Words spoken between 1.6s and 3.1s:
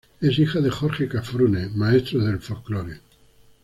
maestro del folclore.